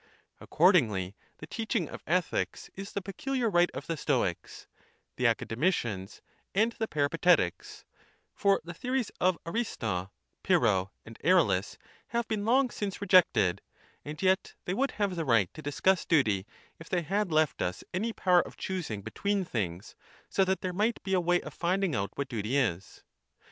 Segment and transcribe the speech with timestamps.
[0.39, 4.65] Accordingly, the teach ing of ethics is the pecuhar right of the Stoics,
[5.15, 6.23] the Academicians,
[6.55, 7.85] and the Peripatetics;
[8.33, 10.11] for the theories of Aristo,
[10.41, 11.77] Pyrrho, and Erillus
[12.07, 13.61] have been long since rejected;
[14.03, 16.47] and yet they would have the right to dis cuss duty
[16.79, 19.95] if they had left us any power of choosing between things,
[20.31, 23.03] so that there might be a way of fmding out what duty is.